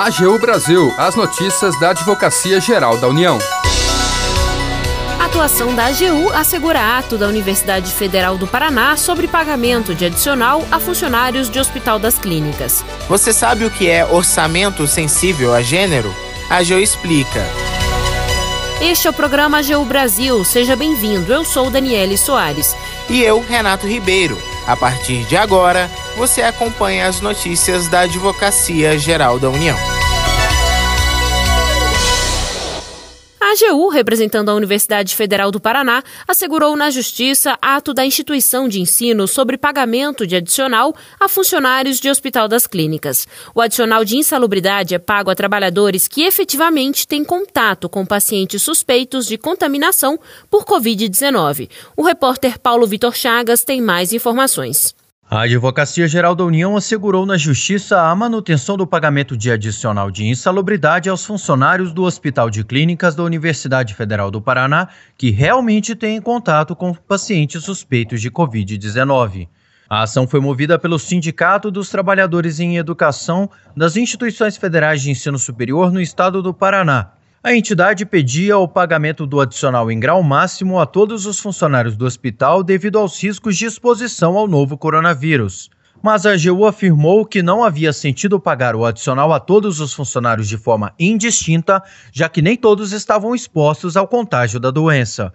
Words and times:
AGU 0.00 0.38
Brasil, 0.38 0.94
as 0.96 1.14
notícias 1.14 1.78
da 1.78 1.90
Advocacia 1.90 2.58
Geral 2.58 2.96
da 2.96 3.06
União. 3.06 3.38
A 5.20 5.26
atuação 5.26 5.74
da 5.74 5.88
AGU 5.88 6.32
assegura 6.32 6.96
ato 6.96 7.18
da 7.18 7.28
Universidade 7.28 7.92
Federal 7.92 8.38
do 8.38 8.46
Paraná 8.46 8.96
sobre 8.96 9.28
pagamento 9.28 9.94
de 9.94 10.06
adicional 10.06 10.64
a 10.70 10.80
funcionários 10.80 11.50
de 11.50 11.60
Hospital 11.60 11.98
das 11.98 12.18
Clínicas. 12.18 12.82
Você 13.10 13.30
sabe 13.30 13.66
o 13.66 13.70
que 13.70 13.90
é 13.90 14.06
orçamento 14.06 14.86
sensível 14.86 15.54
a 15.54 15.60
gênero? 15.60 16.16
A 16.48 16.56
AGU 16.56 16.78
explica. 16.78 17.44
Este 18.80 19.06
é 19.06 19.10
o 19.10 19.12
programa 19.12 19.58
AGU 19.58 19.84
Brasil. 19.84 20.42
Seja 20.46 20.74
bem-vindo. 20.74 21.30
Eu 21.30 21.44
sou 21.44 21.70
Daniele 21.70 22.16
Soares. 22.16 22.74
E 23.10 23.22
eu, 23.22 23.44
Renato 23.46 23.86
Ribeiro. 23.86 24.40
A 24.66 24.74
partir 24.74 25.26
de 25.26 25.36
agora, 25.36 25.90
você 26.16 26.42
acompanha 26.42 27.06
as 27.06 27.20
notícias 27.20 27.88
da 27.88 28.00
Advocacia 28.00 28.98
Geral 28.98 29.38
da 29.38 29.48
União. 29.48 29.76
A 33.40 33.52
AGU, 33.52 33.88
representando 33.88 34.48
a 34.48 34.54
Universidade 34.54 35.16
Federal 35.16 35.50
do 35.50 35.58
Paraná, 35.58 36.04
assegurou 36.28 36.76
na 36.76 36.88
Justiça 36.88 37.58
ato 37.60 37.92
da 37.92 38.06
instituição 38.06 38.68
de 38.68 38.80
ensino 38.80 39.26
sobre 39.26 39.58
pagamento 39.58 40.24
de 40.24 40.36
adicional 40.36 40.94
a 41.18 41.26
funcionários 41.26 41.98
de 41.98 42.08
Hospital 42.08 42.46
das 42.46 42.66
Clínicas. 42.68 43.26
O 43.52 43.60
adicional 43.60 44.04
de 44.04 44.16
insalubridade 44.16 44.94
é 44.94 45.00
pago 45.00 45.30
a 45.30 45.34
trabalhadores 45.34 46.06
que 46.06 46.22
efetivamente 46.22 47.08
têm 47.08 47.24
contato 47.24 47.88
com 47.88 48.06
pacientes 48.06 48.62
suspeitos 48.62 49.26
de 49.26 49.36
contaminação 49.36 50.16
por 50.48 50.64
Covid-19. 50.64 51.68
O 51.96 52.02
repórter 52.02 52.56
Paulo 52.56 52.86
Vitor 52.86 53.16
Chagas 53.16 53.64
tem 53.64 53.80
mais 53.80 54.12
informações. 54.12 54.94
A 55.32 55.42
Advocacia 55.42 56.08
Geral 56.08 56.34
da 56.34 56.44
União 56.44 56.76
assegurou 56.76 57.24
na 57.24 57.38
Justiça 57.38 58.02
a 58.02 58.12
manutenção 58.16 58.76
do 58.76 58.84
pagamento 58.84 59.36
de 59.36 59.48
adicional 59.48 60.10
de 60.10 60.26
insalubridade 60.26 61.08
aos 61.08 61.24
funcionários 61.24 61.92
do 61.92 62.02
Hospital 62.02 62.50
de 62.50 62.64
Clínicas 62.64 63.14
da 63.14 63.22
Universidade 63.22 63.94
Federal 63.94 64.28
do 64.28 64.42
Paraná 64.42 64.88
que 65.16 65.30
realmente 65.30 65.94
têm 65.94 66.20
contato 66.20 66.74
com 66.74 66.92
pacientes 66.92 67.62
suspeitos 67.62 68.20
de 68.20 68.28
Covid-19. 68.28 69.46
A 69.88 70.02
ação 70.02 70.26
foi 70.26 70.40
movida 70.40 70.76
pelo 70.80 70.98
Sindicato 70.98 71.70
dos 71.70 71.90
Trabalhadores 71.90 72.58
em 72.58 72.76
Educação 72.76 73.48
das 73.76 73.96
Instituições 73.96 74.56
Federais 74.56 75.00
de 75.00 75.12
Ensino 75.12 75.38
Superior 75.38 75.92
no 75.92 76.00
Estado 76.00 76.42
do 76.42 76.52
Paraná 76.52 77.12
a 77.42 77.54
entidade 77.54 78.04
pedia 78.04 78.58
o 78.58 78.68
pagamento 78.68 79.26
do 79.26 79.40
adicional 79.40 79.90
em 79.90 79.98
grau 79.98 80.22
máximo 80.22 80.78
a 80.78 80.84
todos 80.84 81.24
os 81.24 81.40
funcionários 81.40 81.96
do 81.96 82.04
hospital 82.04 82.62
devido 82.62 82.98
aos 82.98 83.22
riscos 83.22 83.56
de 83.56 83.64
exposição 83.64 84.36
ao 84.36 84.46
novo 84.46 84.76
coronavírus. 84.76 85.70
Mas 86.02 86.26
a 86.26 86.32
AGU 86.32 86.66
afirmou 86.66 87.24
que 87.24 87.42
não 87.42 87.64
havia 87.64 87.94
sentido 87.94 88.38
pagar 88.38 88.76
o 88.76 88.84
adicional 88.84 89.32
a 89.32 89.40
todos 89.40 89.80
os 89.80 89.94
funcionários 89.94 90.48
de 90.48 90.58
forma 90.58 90.92
indistinta, 90.98 91.82
já 92.12 92.28
que 92.28 92.42
nem 92.42 92.58
todos 92.58 92.92
estavam 92.92 93.34
expostos 93.34 93.96
ao 93.96 94.06
contágio 94.06 94.60
da 94.60 94.70
doença. 94.70 95.32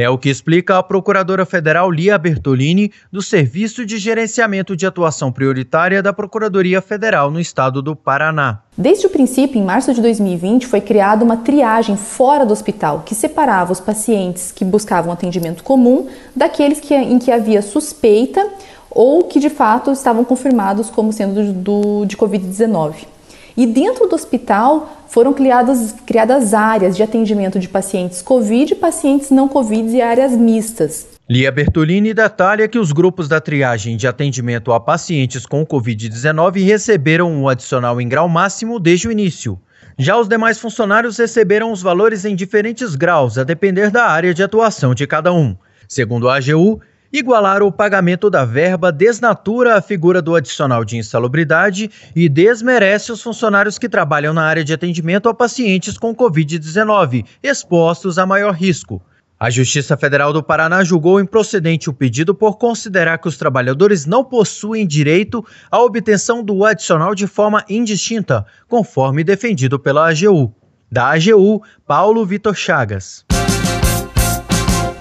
É 0.00 0.08
o 0.08 0.16
que 0.16 0.30
explica 0.30 0.78
a 0.78 0.82
Procuradora 0.82 1.44
Federal 1.44 1.90
Lia 1.90 2.16
Bertolini, 2.16 2.92
do 3.10 3.20
Serviço 3.20 3.84
de 3.84 3.98
Gerenciamento 3.98 4.76
de 4.76 4.86
Atuação 4.86 5.32
Prioritária 5.32 6.00
da 6.00 6.12
Procuradoria 6.12 6.80
Federal 6.80 7.32
no 7.32 7.40
estado 7.40 7.82
do 7.82 7.96
Paraná. 7.96 8.60
Desde 8.76 9.06
o 9.06 9.10
princípio, 9.10 9.60
em 9.60 9.64
março 9.64 9.92
de 9.92 10.00
2020, 10.00 10.68
foi 10.68 10.80
criada 10.80 11.24
uma 11.24 11.38
triagem 11.38 11.96
fora 11.96 12.46
do 12.46 12.52
hospital 12.52 13.02
que 13.04 13.12
separava 13.12 13.72
os 13.72 13.80
pacientes 13.80 14.52
que 14.52 14.64
buscavam 14.64 15.12
atendimento 15.12 15.64
comum 15.64 16.06
daqueles 16.36 16.78
que, 16.78 16.94
em 16.94 17.18
que 17.18 17.32
havia 17.32 17.60
suspeita 17.60 18.48
ou 18.88 19.24
que 19.24 19.40
de 19.40 19.50
fato 19.50 19.90
estavam 19.90 20.24
confirmados 20.24 20.90
como 20.90 21.12
sendo 21.12 21.52
do, 21.52 22.06
de 22.06 22.16
Covid-19. 22.16 23.17
E 23.58 23.66
dentro 23.66 24.06
do 24.06 24.14
hospital 24.14 25.04
foram 25.08 25.32
criadas, 25.32 25.92
criadas 26.06 26.54
áreas 26.54 26.96
de 26.96 27.02
atendimento 27.02 27.58
de 27.58 27.68
pacientes 27.68 28.22
Covid, 28.22 28.76
pacientes 28.76 29.30
não 29.30 29.48
Covid 29.48 29.96
e 29.96 30.00
áreas 30.00 30.30
mistas. 30.30 31.08
Lia 31.28 31.50
Bertolini 31.50 32.14
detalha 32.14 32.68
que 32.68 32.78
os 32.78 32.92
grupos 32.92 33.26
da 33.26 33.40
triagem 33.40 33.96
de 33.96 34.06
atendimento 34.06 34.72
a 34.72 34.78
pacientes 34.78 35.44
com 35.44 35.66
Covid-19 35.66 36.64
receberam 36.64 37.32
um 37.32 37.48
adicional 37.48 38.00
em 38.00 38.08
grau 38.08 38.28
máximo 38.28 38.78
desde 38.78 39.08
o 39.08 39.10
início. 39.10 39.58
Já 39.98 40.16
os 40.16 40.28
demais 40.28 40.60
funcionários 40.60 41.18
receberam 41.18 41.72
os 41.72 41.82
valores 41.82 42.24
em 42.24 42.36
diferentes 42.36 42.94
graus, 42.94 43.38
a 43.38 43.42
depender 43.42 43.90
da 43.90 44.04
área 44.04 44.32
de 44.32 44.40
atuação 44.40 44.94
de 44.94 45.04
cada 45.04 45.32
um. 45.32 45.56
Segundo 45.88 46.28
a 46.28 46.36
AGU, 46.36 46.80
Igualar 47.10 47.62
o 47.62 47.72
pagamento 47.72 48.28
da 48.28 48.44
verba 48.44 48.92
desnatura 48.92 49.76
a 49.76 49.80
figura 49.80 50.20
do 50.20 50.36
adicional 50.36 50.84
de 50.84 50.98
insalubridade 50.98 51.90
e 52.14 52.28
desmerece 52.28 53.10
os 53.10 53.22
funcionários 53.22 53.78
que 53.78 53.88
trabalham 53.88 54.34
na 54.34 54.42
área 54.42 54.62
de 54.62 54.74
atendimento 54.74 55.26
a 55.26 55.34
pacientes 55.34 55.96
com 55.96 56.14
Covid-19, 56.14 57.24
expostos 57.42 58.18
a 58.18 58.26
maior 58.26 58.52
risco. 58.52 59.00
A 59.40 59.48
Justiça 59.48 59.96
Federal 59.96 60.34
do 60.34 60.42
Paraná 60.42 60.84
julgou 60.84 61.18
improcedente 61.18 61.88
o 61.88 61.94
pedido 61.94 62.34
por 62.34 62.58
considerar 62.58 63.16
que 63.18 63.28
os 63.28 63.38
trabalhadores 63.38 64.04
não 64.04 64.22
possuem 64.22 64.86
direito 64.86 65.42
à 65.70 65.80
obtenção 65.80 66.42
do 66.42 66.62
adicional 66.62 67.14
de 67.14 67.26
forma 67.26 67.64
indistinta, 67.70 68.44
conforme 68.66 69.24
defendido 69.24 69.78
pela 69.78 70.10
AGU. 70.10 70.52
Da 70.90 71.12
AGU, 71.12 71.62
Paulo 71.86 72.26
Vitor 72.26 72.54
Chagas. 72.54 73.24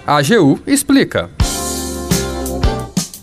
A 0.05 0.17
AGU 0.19 0.59
explica. 0.65 1.29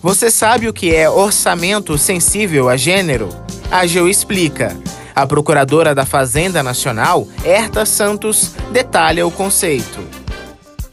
Você 0.04 0.30
sabe 0.30 0.68
o 0.68 0.72
que 0.74 0.94
é 0.94 1.08
orçamento 1.08 1.96
sensível 1.96 2.68
a 2.68 2.76
gênero? 2.76 3.30
A 3.70 3.78
AGU 3.78 4.06
explica. 4.06 4.76
A 5.14 5.26
procuradora 5.26 5.94
da 5.94 6.04
Fazenda 6.04 6.62
Nacional, 6.62 7.26
Herta 7.42 7.86
Santos, 7.86 8.52
detalha 8.70 9.26
o 9.26 9.30
conceito. 9.30 10.00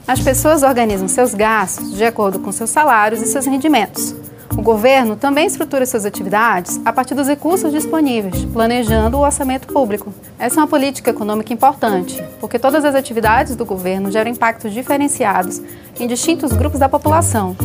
As 0.07 0.22
pessoas 0.22 0.63
organizam 0.63 1.09
seus 1.09 1.33
gastos 1.33 1.94
de 1.94 2.05
acordo 2.05 2.39
com 2.39 2.53
seus 2.53 2.69
salários 2.69 3.22
e 3.22 3.25
seus 3.25 3.45
rendimentos. 3.45 4.16
O 4.57 4.61
governo 4.61 5.17
também 5.17 5.45
estrutura 5.45 5.85
suas 5.85 6.05
atividades 6.05 6.79
a 6.85 6.93
partir 6.93 7.13
dos 7.13 7.28
recursos 7.28 7.69
disponíveis, 7.69 8.45
planejando 8.45 9.17
o 9.17 9.25
orçamento 9.25 9.67
público. 9.67 10.13
Essa 10.39 10.55
é 10.55 10.59
uma 10.61 10.69
política 10.69 11.09
econômica 11.09 11.51
importante, 11.51 12.23
porque 12.39 12.57
todas 12.57 12.85
as 12.85 12.95
atividades 12.95 13.57
do 13.57 13.66
governo 13.66 14.09
geram 14.09 14.31
impactos 14.31 14.72
diferenciados 14.72 15.61
em 15.99 16.07
distintos 16.07 16.53
grupos 16.53 16.79
da 16.79 16.88
população, 16.88 17.57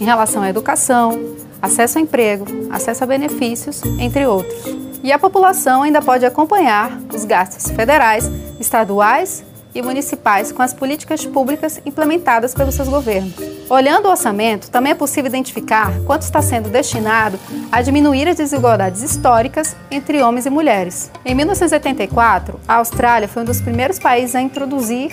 em 0.00 0.04
relação 0.04 0.42
à 0.42 0.48
educação, 0.48 1.36
acesso 1.60 1.98
ao 1.98 2.04
emprego, 2.04 2.46
acesso 2.70 3.04
a 3.04 3.06
benefícios, 3.06 3.82
entre 3.98 4.26
outros. 4.26 4.62
E 5.02 5.12
a 5.12 5.18
população 5.18 5.82
ainda 5.82 6.02
pode 6.02 6.26
acompanhar 6.26 6.98
os 7.14 7.24
gastos 7.24 7.70
federais, 7.70 8.30
estaduais 8.58 9.44
e 9.74 9.82
municipais 9.82 10.50
com 10.50 10.62
as 10.62 10.72
políticas 10.72 11.24
públicas 11.24 11.80
implementadas 11.84 12.54
pelos 12.54 12.74
seus 12.74 12.88
governos. 12.88 13.34
Olhando 13.70 14.06
o 14.06 14.10
orçamento, 14.10 14.70
também 14.70 14.92
é 14.92 14.94
possível 14.94 15.28
identificar 15.28 15.92
quanto 16.06 16.22
está 16.22 16.40
sendo 16.40 16.68
destinado 16.68 17.38
a 17.70 17.82
diminuir 17.82 18.28
as 18.28 18.36
desigualdades 18.36 19.02
históricas 19.02 19.76
entre 19.90 20.22
homens 20.22 20.46
e 20.46 20.50
mulheres. 20.50 21.10
Em 21.24 21.34
1984, 21.34 22.58
a 22.66 22.76
Austrália 22.76 23.28
foi 23.28 23.42
um 23.42 23.46
dos 23.46 23.60
primeiros 23.60 23.98
países 23.98 24.34
a 24.34 24.40
introduzir 24.40 25.12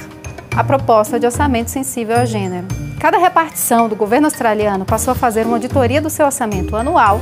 a 0.56 0.64
proposta 0.64 1.20
de 1.20 1.26
orçamento 1.26 1.70
sensível 1.70 2.16
a 2.16 2.26
gênero. 2.26 2.66
Cada 3.00 3.18
repartição 3.18 3.90
do 3.90 3.96
governo 3.96 4.28
australiano 4.28 4.86
passou 4.86 5.12
a 5.12 5.16
fazer 5.16 5.46
uma 5.46 5.58
auditoria 5.58 6.02
do 6.02 6.10
seu 6.10 6.26
orçamento 6.26 6.78
anual 6.78 7.20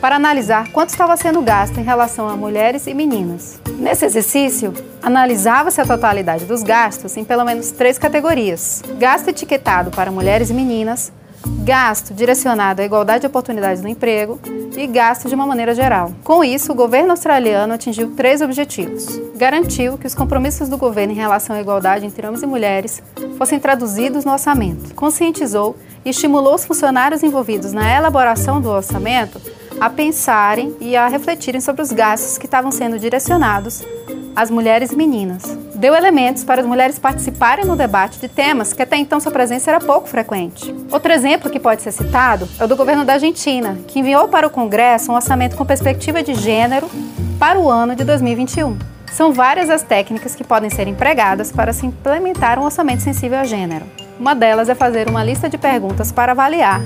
para 0.00 0.14
analisar 0.14 0.70
quanto 0.70 0.90
estava 0.90 1.16
sendo 1.16 1.42
gasto 1.42 1.78
em 1.78 1.82
relação 1.82 2.28
a 2.28 2.36
mulheres 2.36 2.86
e 2.86 2.94
meninas. 2.94 3.60
Nesse 3.80 4.04
exercício, 4.04 4.72
analisava-se 5.02 5.80
a 5.80 5.86
totalidade 5.86 6.44
dos 6.44 6.62
gastos 6.62 7.16
em 7.16 7.24
pelo 7.24 7.44
menos 7.44 7.72
três 7.72 7.98
categorias: 7.98 8.80
gasto 8.96 9.28
etiquetado 9.28 9.90
para 9.90 10.12
mulheres 10.12 10.48
e 10.50 10.54
meninas, 10.54 11.10
gasto 11.64 12.14
direcionado 12.14 12.80
à 12.80 12.84
igualdade 12.84 13.20
de 13.20 13.26
oportunidades 13.26 13.82
no 13.82 13.88
emprego 13.88 14.40
e 14.76 14.86
gasto 14.86 15.28
de 15.28 15.34
uma 15.34 15.46
maneira 15.46 15.74
geral. 15.74 16.12
Com 16.24 16.42
isso, 16.44 16.72
o 16.72 16.74
governo 16.74 17.10
australiano 17.10 17.74
atingiu 17.74 18.12
três 18.16 18.40
objetivos. 18.40 19.20
Garantiu 19.36 19.98
que 19.98 20.06
os 20.06 20.14
compromissos 20.14 20.68
do 20.68 20.78
governo 20.78 21.12
em 21.12 21.16
relação 21.16 21.56
à 21.56 21.60
igualdade 21.60 22.06
entre 22.06 22.26
homens 22.26 22.42
e 22.42 22.46
mulheres 22.46 23.02
fossem 23.36 23.58
traduzidos 23.58 24.24
no 24.24 24.32
orçamento. 24.32 24.94
Conscientizou 24.94 25.76
e 26.04 26.10
estimulou 26.10 26.54
os 26.54 26.64
funcionários 26.64 27.22
envolvidos 27.22 27.72
na 27.72 27.92
elaboração 27.94 28.60
do 28.60 28.70
orçamento 28.70 29.40
a 29.80 29.88
pensarem 29.88 30.74
e 30.80 30.96
a 30.96 31.06
refletirem 31.06 31.60
sobre 31.60 31.82
os 31.82 31.92
gastos 31.92 32.38
que 32.38 32.46
estavam 32.46 32.72
sendo 32.72 32.98
direcionados 32.98 33.84
às 34.38 34.52
mulheres 34.52 34.94
meninas. 34.94 35.42
Deu 35.74 35.96
elementos 35.96 36.44
para 36.44 36.60
as 36.60 36.66
mulheres 36.66 36.96
participarem 36.96 37.64
no 37.64 37.74
debate 37.74 38.20
de 38.20 38.28
temas 38.28 38.72
que 38.72 38.80
até 38.80 38.96
então 38.96 39.18
sua 39.18 39.32
presença 39.32 39.68
era 39.68 39.80
pouco 39.80 40.06
frequente. 40.06 40.72
Outro 40.92 41.12
exemplo 41.12 41.50
que 41.50 41.58
pode 41.58 41.82
ser 41.82 41.90
citado 41.90 42.48
é 42.56 42.64
o 42.64 42.68
do 42.68 42.76
governo 42.76 43.04
da 43.04 43.14
Argentina, 43.14 43.76
que 43.88 43.98
enviou 43.98 44.28
para 44.28 44.46
o 44.46 44.50
Congresso 44.50 45.10
um 45.10 45.16
orçamento 45.16 45.56
com 45.56 45.66
perspectiva 45.66 46.22
de 46.22 46.34
gênero 46.34 46.88
para 47.36 47.58
o 47.58 47.68
ano 47.68 47.96
de 47.96 48.04
2021. 48.04 48.78
São 49.10 49.32
várias 49.32 49.68
as 49.70 49.82
técnicas 49.82 50.36
que 50.36 50.44
podem 50.44 50.70
ser 50.70 50.86
empregadas 50.86 51.50
para 51.50 51.72
se 51.72 51.84
implementar 51.84 52.60
um 52.60 52.64
orçamento 52.64 53.02
sensível 53.02 53.40
a 53.40 53.44
gênero. 53.44 53.86
Uma 54.20 54.36
delas 54.36 54.68
é 54.68 54.74
fazer 54.76 55.08
uma 55.08 55.24
lista 55.24 55.48
de 55.48 55.58
perguntas 55.58 56.12
para 56.12 56.30
avaliar 56.30 56.80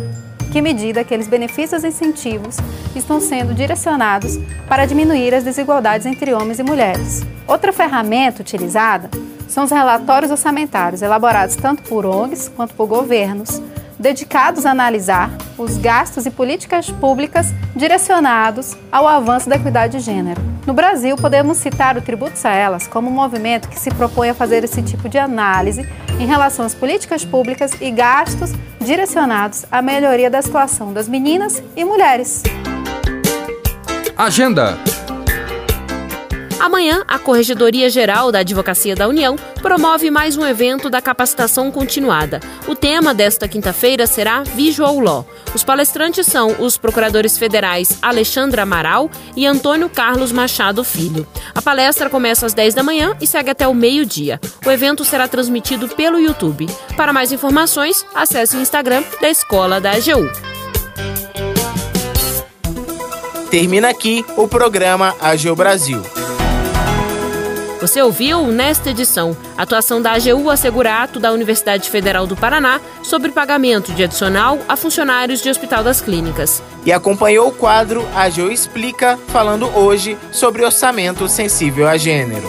que 0.53 0.61
medida 0.61 1.01
aqueles 1.01 1.27
benefícios 1.27 1.83
e 1.83 1.89
incentivos 1.89 2.59
estão 2.95 3.21
sendo 3.23 3.55
direcionados 3.55 4.39
para 4.69 4.85
diminuir 4.85 5.35
as 5.35 5.43
desigualdades 5.43 6.07
entre 6.07 6.35
homens 6.35 6.59
e 6.59 6.63
mulheres. 6.63 7.23
Outra 7.49 7.73
ferramenta 7.73 8.43
utilizada 8.43 9.11
são 9.49 9.65
os 9.65 9.71
relatórios 9.71 10.31
orçamentários 10.31 11.01
elaborados 11.01 11.57
tanto 11.57 11.83
por 11.85 12.05
ONGs 12.05 12.49
quanto 12.55 12.75
por 12.75 12.87
governos, 12.87 13.63
dedicados 13.99 14.67
a 14.67 14.73
analisar 14.73 15.31
os 15.57 15.79
gastos 15.79 16.27
e 16.27 16.31
políticas 16.31 16.91
públicas 16.91 17.47
direcionados 17.75 18.77
ao 18.91 19.09
avanço 19.09 19.49
da 19.49 19.57
equidade 19.57 19.99
de 19.99 20.05
gênero. 20.05 20.41
No 20.67 20.75
Brasil, 20.75 21.17
podemos 21.17 21.57
citar 21.59 21.97
o 21.97 22.03
Tributos 22.03 22.45
a 22.45 22.51
Elas 22.51 22.87
como 22.87 23.09
um 23.09 23.13
movimento 23.13 23.69
que 23.69 23.81
se 23.81 23.91
propõe 23.91 24.31
a 24.31 24.35
fazer 24.35 24.65
esse 24.65 24.83
tipo 24.83 25.09
de 25.09 25.19
análise 25.19 25.89
em 26.23 26.27
relação 26.27 26.65
às 26.65 26.73
políticas 26.73 27.25
públicas 27.25 27.73
e 27.81 27.91
gastos 27.91 28.53
direcionados 28.81 29.65
à 29.73 29.83
melhoria 29.83 30.31
da 30.31 30.41
situação 30.41 30.93
das 30.93 31.09
meninas 31.09 31.61
e 31.77 31.85
mulheres. 31.85 32.43
Agenda 34.17 34.79
Amanhã, 36.63 37.03
a 37.09 37.19
Corregedoria 37.19 37.91
Geral 37.91 38.31
da 38.31 38.39
Advocacia 38.39 38.95
da 38.95 39.09
União 39.09 39.35
promove 39.61 40.13
mais 40.13 40.37
um 40.37 40.47
evento 40.47 40.89
da 40.89 41.03
capacitação 41.03 41.73
continuada. 41.73 42.39
O 42.69 42.77
tema 42.77 43.13
desta 43.13 43.49
quinta-feira 43.49 44.07
será 44.07 44.45
Visual 44.45 45.01
Law. 45.01 45.27
Os 45.57 45.65
palestrantes 45.65 46.25
são 46.25 46.55
os 46.61 46.77
procuradores 46.77 47.37
federais 47.37 47.99
Alexandra 48.01 48.63
Amaral 48.63 49.11
e 49.35 49.45
Antônio 49.45 49.91
Carlos 49.91 50.31
Machado 50.31 50.85
Filho. 50.85 51.27
A 51.53 51.61
palestra 51.61 52.09
começa 52.09 52.47
às 52.47 52.55
10 52.55 52.75
da 52.75 52.83
manhã 52.85 53.17
e 53.21 53.27
segue 53.27 53.51
até 53.51 53.67
o 53.67 53.75
meio-dia. 53.75 54.41
O 54.65 54.71
evento 54.71 55.05
será 55.05 55.27
transmitido 55.27 55.89
pelo 55.89 56.21
YouTube. 56.21 56.69
Para 56.97 57.13
mais 57.13 57.33
informações, 57.33 58.07
acesse 58.15 58.57
o 58.57 58.61
Instagram 58.61 59.03
da 59.21 59.29
Escola 59.29 59.81
da 59.81 59.91
AGU. 59.91 60.31
Termina 63.51 63.89
aqui 63.89 64.25
o 64.37 64.47
programa 64.47 65.13
AGU 65.21 65.57
Brasil. 65.57 66.22
Você 67.83 68.01
ouviu 68.01 68.47
nesta 68.47 68.91
edição 68.91 69.37
a 69.59 69.63
atuação 69.63 70.01
da 70.01 70.13
AGU 70.13 70.49
Assegurato 70.49 71.19
da 71.19 71.33
Universidade 71.33 71.91
Federal 71.91 72.29
do 72.29 72.37
Paraná 72.37 72.81
sobre 73.03 73.33
pagamento 73.33 73.91
de 73.91 74.05
adicional 74.05 74.61
a 74.69 74.77
funcionários 74.77 75.43
de 75.43 75.51
Hospital 75.51 75.83
das 75.83 76.01
Clínicas. 76.01 76.63
E 76.87 76.93
acompanhou 76.93 77.49
o 77.49 77.53
quadro 77.53 78.07
AGU 78.15 78.53
Explica, 78.53 79.19
falando 79.27 79.67
hoje 79.77 80.17
sobre 80.31 80.65
orçamento 80.65 81.29
sensível 81.29 81.89
a 81.89 81.97
gênero. 81.97 82.49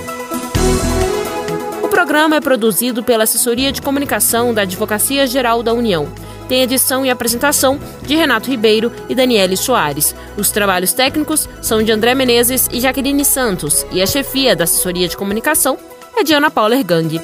O 1.81 1.87
programa 1.87 2.35
é 2.35 2.39
produzido 2.39 3.03
pela 3.03 3.23
Assessoria 3.23 3.71
de 3.71 3.81
Comunicação 3.81 4.53
da 4.53 4.61
Advocacia 4.61 5.25
Geral 5.25 5.63
da 5.63 5.73
União 5.73 6.07
tem 6.47 6.61
edição 6.61 7.05
e 7.05 7.09
apresentação 7.09 7.79
de 8.01 8.15
Renato 8.15 8.49
Ribeiro 8.49 8.91
e 9.09 9.15
Daniele 9.15 9.57
Soares. 9.57 10.15
Os 10.37 10.51
trabalhos 10.51 10.93
técnicos 10.93 11.47
são 11.61 11.81
de 11.81 11.91
André 11.91 12.15
Menezes 12.15 12.69
e 12.71 12.79
Jaqueline 12.79 13.25
Santos, 13.25 13.85
e 13.91 14.01
a 14.01 14.05
chefia 14.05 14.55
da 14.55 14.63
assessoria 14.63 15.07
de 15.07 15.17
comunicação 15.17 15.77
é 16.15 16.23
de 16.23 16.33
Ana 16.33 16.51
Paula 16.51 16.75
Ergang. 16.75 17.21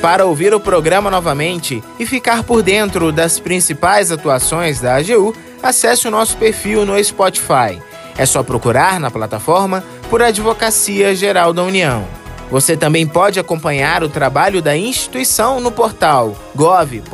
Para 0.00 0.24
ouvir 0.24 0.54
o 0.54 0.60
programa 0.60 1.10
novamente 1.10 1.82
e 1.98 2.06
ficar 2.06 2.44
por 2.44 2.62
dentro 2.62 3.10
das 3.10 3.40
principais 3.40 4.12
atuações 4.12 4.80
da 4.80 4.96
AGU, 4.96 5.34
acesse 5.62 6.06
o 6.06 6.10
nosso 6.10 6.36
perfil 6.36 6.86
no 6.86 7.02
Spotify. 7.02 7.80
É 8.16 8.24
só 8.24 8.42
procurar 8.42 9.00
na 9.00 9.10
plataforma 9.10 9.82
por 10.08 10.22
Advocacia 10.22 11.14
Geral 11.14 11.52
da 11.52 11.62
União. 11.62 12.06
Você 12.50 12.76
também 12.76 13.06
pode 13.06 13.40
acompanhar 13.40 14.02
o 14.02 14.08
trabalho 14.08 14.62
da 14.62 14.76
instituição 14.76 15.60
no 15.60 15.72
portal 15.72 16.36
gov.br/agu. 16.54 17.10